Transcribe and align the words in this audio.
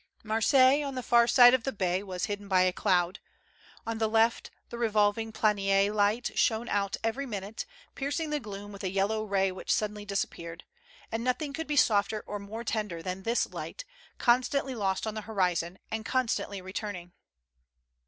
Marseilles, 0.23 0.83
on 0.83 0.95
the 0.95 1.03
far 1.03 1.27
side 1.27 1.53
of 1.53 1.61
the 1.63 1.71
bay, 1.71 2.01
was 2.01 2.25
hidden 2.25 2.47
by 2.47 2.63
a 2.63 2.73
cloud; 2.73 3.19
on 3.85 3.99
the 3.99 4.09
left 4.09 4.49
the 4.69 4.77
revolving 4.79 5.31
Planier 5.31 5.93
light 5.93 6.31
shone 6.35 6.67
out 6.69 6.97
every 7.03 7.27
minute, 7.27 7.67
piercing 7.93 8.31
the 8.31 8.39
gloom 8.39 8.71
with 8.71 8.83
a 8.83 8.89
yellow 8.89 9.23
ray 9.23 9.51
which 9.51 9.71
suddenly 9.71 10.03
disappeared; 10.03 10.63
and 11.11 11.23
nothing 11.23 11.53
could 11.53 11.67
be 11.67 11.75
softer 11.77 12.23
or 12.25 12.39
more 12.39 12.63
tender 12.63 13.03
than 13.03 13.21
this 13.21 13.45
light, 13.53 13.85
constantly 14.17 14.73
lost 14.73 15.05
on 15.05 15.13
the 15.13 15.21
horizon, 15.21 15.77
and 15.91 16.03
con 16.03 16.25
stantly 16.27 16.63
returning. 16.63 17.11